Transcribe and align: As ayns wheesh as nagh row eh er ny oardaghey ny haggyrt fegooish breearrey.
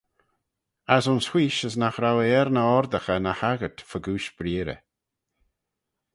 As 0.95 1.05
ayns 1.09 1.27
wheesh 1.33 1.61
as 1.67 1.75
nagh 1.81 1.97
row 2.03 2.17
eh 2.25 2.35
er 2.39 2.49
ny 2.53 2.63
oardaghey 2.71 3.19
ny 3.23 3.33
haggyrt 3.41 3.79
fegooish 3.89 4.29
breearrey. 4.37 4.79